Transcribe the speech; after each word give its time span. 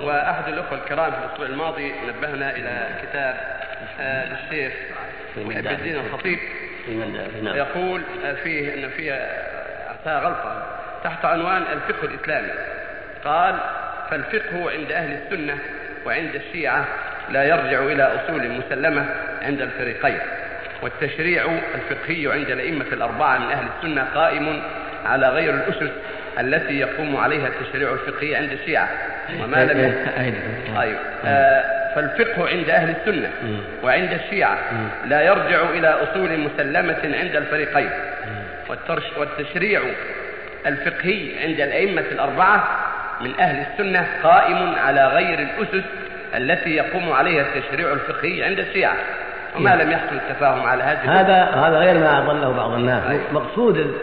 وأحد 0.00 0.48
الأخوة 0.48 0.78
الكرام 0.78 1.12
في 1.12 1.18
الأسبوع 1.18 1.46
الماضي 1.46 1.92
نبهنا 2.08 2.56
إلى 2.56 2.88
كتاب 3.02 3.36
آه، 4.00 4.24
للشيخ 4.24 4.72
محب 5.36 5.66
الدين 5.66 5.96
الخطيب. 5.96 6.38
نعم. 7.42 7.56
يقول 7.56 8.02
فيه 8.44 8.74
أن 8.74 8.90
فيه 8.90 9.12
أعطاها 9.88 10.20
غلطة 10.20 10.66
تحت 11.04 11.24
عنوان 11.24 11.62
الفقه 11.72 12.04
الإسلامي. 12.04 12.48
قال 13.24 13.54
فالفقه 14.10 14.70
عند 14.70 14.92
أهل 14.92 15.12
السنة 15.22 15.58
وعند 16.06 16.34
الشيعة 16.34 16.84
لا 17.30 17.44
يرجع 17.44 17.82
إلى 17.82 18.02
أصول 18.02 18.48
مسلمة 18.48 19.06
عند 19.42 19.60
الفريقين 19.60 20.18
والتشريع 20.82 21.58
الفقهي 21.74 22.32
عند 22.32 22.50
الأئمة 22.50 22.86
الأربعة 22.92 23.38
من 23.38 23.46
أهل 23.52 23.66
السنة 23.76 24.04
قائم 24.14 24.62
على 25.04 25.28
غير 25.28 25.54
الأسس 25.54 25.90
التي 26.38 26.80
يقوم 26.80 27.16
عليها 27.16 27.48
التشريع 27.48 27.92
الفقهي 27.92 28.36
عند 28.36 28.52
الشيعة. 28.52 28.88
وما 29.44 29.64
لم 29.64 29.94
أيوه 30.80 30.98
فالفقه 31.94 32.48
عند 32.48 32.70
أهل 32.70 32.94
السنة 33.00 33.30
وعند 33.82 34.12
الشيعة 34.12 34.58
لا 35.06 35.22
يرجع 35.22 35.62
إلى 35.70 35.88
أصول 35.88 36.38
مسلمة 36.38 37.16
عند 37.20 37.36
الفريقين. 37.36 37.90
والتشريع 39.18 39.80
الفقهي 40.66 41.30
عند 41.44 41.60
الأئمة 41.60 42.04
الأربعة 42.12 42.64
من 43.20 43.40
أهل 43.40 43.64
السنة 43.72 44.06
قائم 44.22 44.74
على 44.86 45.06
غير 45.06 45.38
الأسس 45.38 45.84
التي 46.36 46.70
يقوم 46.70 47.12
عليها 47.12 47.42
التشريع 47.42 47.92
الفقهي 47.92 48.44
عند 48.44 48.58
الشيعة. 48.58 48.96
وما 49.56 49.76
لم 49.76 49.90
يحصل 49.90 50.16
التفاهم 50.16 50.66
على 50.66 50.82
هذه 50.82 51.20
هذا 51.20 51.44
هذا 51.44 51.78
غير 51.78 51.98
ما 51.98 52.20
ظنه 52.26 52.56
بعض 52.56 52.72
الناس. 52.72 53.02
مقصود 53.32 53.94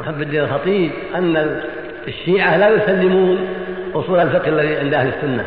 محب 0.00 0.22
الدين 0.22 0.40
الخطيب 0.40 0.90
أن 1.14 1.60
الشيعة 2.08 2.56
لا 2.56 2.68
يسلمون. 2.68 3.48
أصول 3.94 4.20
الفقه 4.20 4.48
الذي 4.48 4.76
عند 4.76 4.94
أهل 4.94 5.08
السنة. 5.08 5.44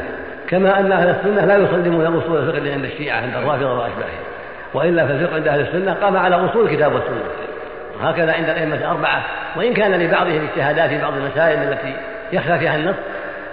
كما 0.48 0.80
أن 0.80 0.92
أهل 0.92 1.10
السنة 1.10 1.46
لا 1.46 1.58
يسلمون 1.58 2.06
أصول 2.06 2.40
الفقه 2.40 2.58
الذي 2.58 2.72
عند 2.72 2.86
الشيعة 2.86 3.22
عند 3.22 3.35
الرافضة 3.35 3.74
وأشباههم. 3.74 4.24
وإلا 4.74 5.08
فالفقه 5.08 5.35
عند 5.35 5.48
أهل 5.48 5.60
السنة 5.62 5.94
قام 5.94 6.18
على 6.18 6.35
أصول 6.35 6.66
الكتاب 6.66 6.94
والسنة 6.94 7.24
وهكذا 8.02 8.34
عند 8.34 8.50
الأئمة 8.50 8.76
الأربعة. 8.76 9.24
وإن 9.55 9.74
كان 9.74 9.91
لبعضهم 9.91 10.48
اجتهادات 10.50 10.90
في 10.90 11.02
بعض 11.02 11.13
المسائل 11.13 11.60
التي 11.60 11.96
يخفى 12.34 12.60
فيها 12.60 12.76
النص 12.76 12.96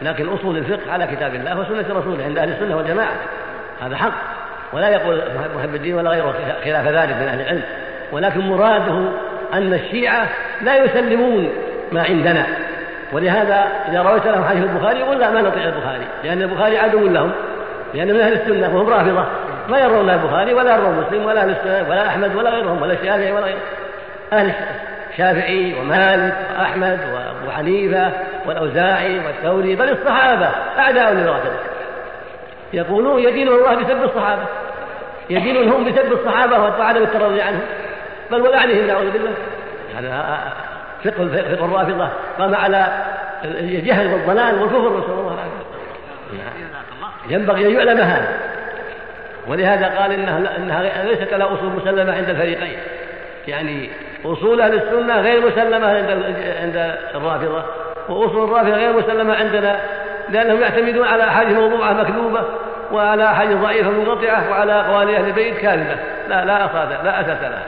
لكن 0.02 0.28
أصول 0.28 0.56
الفقه 0.56 0.92
على 0.92 1.06
كتاب 1.06 1.34
الله 1.34 1.60
وسنة 1.60 1.98
رسوله 1.98 2.24
عند 2.24 2.38
أهل 2.38 2.48
السنة 2.52 2.76
والجماعة. 2.76 3.14
هذا 3.80 3.96
حق. 3.96 4.12
ولا 4.72 4.88
يقول 4.88 5.22
محب 5.56 5.74
الدين 5.74 5.94
ولا 5.94 6.10
غيره 6.10 6.34
خلاف 6.64 6.86
ذلك 6.86 7.16
من 7.16 7.28
أهل 7.28 7.40
العلم. 7.40 7.62
ولكن 8.12 8.40
مراده 8.40 9.08
أن 9.54 9.74
الشيعة 9.74 10.28
لا 10.62 10.84
يسلمون 10.84 11.48
ما 11.92 12.02
عندنا. 12.02 12.46
ولهذا 13.12 13.68
إذا 13.88 14.02
رويت 14.02 14.26
لهم 14.26 14.44
حديث 14.44 14.64
البخاري 14.64 15.00
يقول 15.00 15.18
لا 15.18 15.30
ما 15.30 15.42
نطيع 15.42 15.64
البخاري 15.64 16.06
لأن 16.24 16.42
البخاري 16.42 16.78
عدو 16.78 17.08
لهم 17.08 17.32
لأن 17.94 18.14
من 18.14 18.20
أهل 18.20 18.32
السنة 18.32 18.76
وهم 18.76 18.88
رافضة 18.88 19.24
ما 19.68 19.78
يرون 19.78 20.10
البخاري 20.10 20.54
ولا 20.54 20.76
يرون 20.76 21.04
مسلم 21.06 21.26
ولا 21.26 21.42
أهل 21.42 21.50
السنة 21.50 21.90
ولا 21.90 22.06
أحمد 22.06 22.36
ولا 22.36 22.50
غيرهم 22.50 22.82
ولا 22.82 22.92
الشافعي 22.92 23.32
ولا 23.32 23.44
غيرهم. 23.44 23.60
أهل 24.32 24.52
الشافعي 25.10 25.80
ومالك 25.80 26.36
وأحمد 26.58 26.98
وأبو 27.14 27.50
حنيفة 27.50 28.10
والأوزاعي 28.46 29.18
والثوري 29.18 29.76
بل 29.76 29.88
الصحابة 29.88 30.48
أعداء 30.78 31.12
للرافضة 31.12 31.58
يقولون 32.72 33.22
يدينهم 33.22 33.54
الله 33.54 33.74
بسب 33.74 34.02
الصحابة 34.04 34.42
يدينهم 35.30 35.84
بسب 35.84 36.12
الصحابة 36.12 36.58
وعدم 36.58 37.02
الترضي 37.02 37.42
عنهم. 37.42 37.62
بل 38.30 38.40
ولعنهم 38.40 38.86
نعوذ 38.86 39.10
بالله. 39.10 39.32
هذا 39.98 40.38
فقه 41.04 41.28
فقه 41.28 41.64
الرافضة 41.64 42.08
قام 42.38 42.54
على 42.54 42.86
الجهل 43.44 44.12
والضلال 44.12 44.62
والكفر 44.62 44.98
نسأل 44.98 45.10
الله 45.10 45.34
العافية. 45.34 45.70
ينبغي 47.28 47.66
أن 47.66 47.74
يعلم 47.74 48.00
هذا. 48.00 48.28
ولهذا 49.48 49.86
قال 49.98 50.12
إنها, 50.12 50.56
إنها 50.56 51.04
ليست 51.04 51.34
لها 51.34 51.54
أصول 51.54 51.70
مسلمة 51.72 52.16
عند 52.16 52.28
الفريقين. 52.28 52.78
يعني 53.48 53.90
أصول 54.24 54.60
أهل 54.60 54.74
السنة 54.74 55.20
غير 55.20 55.46
مسلمة 55.46 55.86
عند 55.86 56.10
عند 56.62 56.96
الرافضة 57.14 57.64
وأصول 58.08 58.44
الرافضة 58.44 58.70
غير 58.70 58.92
مسلمة 58.92 59.34
عندنا 59.34 59.80
لأنهم 60.28 60.60
يعتمدون 60.60 61.06
على 61.06 61.24
أحاديث 61.24 61.58
موضوعة 61.58 61.92
مكذوبة 61.92 62.44
وعلى 62.92 63.24
أحاديث 63.24 63.56
ضعيفة 63.56 63.90
منقطعة 63.90 64.50
وعلى 64.50 64.72
أقوال 64.72 65.14
أهل 65.14 65.26
البيت 65.26 65.58
كاذبة. 65.58 65.96
لا 66.28 66.44
لا 66.44 66.64
أساس 66.64 67.04
لا 67.04 67.20
أساس 67.20 67.42
لها. 67.42 67.62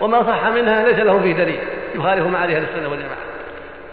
وما 0.00 0.22
صح 0.22 0.48
منها 0.48 0.84
ليس 0.86 0.98
له 0.98 1.20
فيه 1.20 1.34
دليل. 1.34 1.60
يخالف 1.94 2.26
ما 2.26 2.38
عليه 2.38 2.58
السنة 2.58 2.88
والجماعة. 2.88 3.16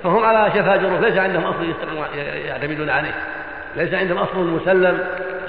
فهم 0.04 0.24
على 0.24 0.52
شفا 0.52 0.76
جروف 0.76 1.02
ليس 1.02 1.18
عندهم 1.18 1.44
أصل 1.44 1.74
يعتمدون 2.46 2.90
عليه. 2.90 3.14
ليس 3.76 3.94
عندهم 3.94 4.18
أصل 4.18 4.48
مسلم 4.48 5.00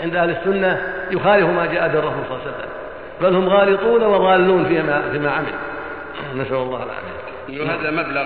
عند 0.03 0.17
أهل 0.17 0.31
السنة 0.31 0.83
يخالف 1.11 1.47
ما 1.47 1.67
جاء 1.67 1.89
به 1.89 1.99
الرسول 1.99 2.25
صلى 2.29 2.37
الله 2.37 2.47
عليه 2.47 2.57
وسلم. 2.57 2.73
بل 3.21 3.37
هم 3.37 3.49
غالطون 3.49 4.03
وضالون 4.03 4.65
فيما 4.65 5.03
فيما 5.13 5.31
عمل 5.31 5.55
نسأل 6.35 6.57
الله 6.57 6.83
العافية. 6.83 7.73
هذا 7.73 7.91
مبلغ 7.91 8.25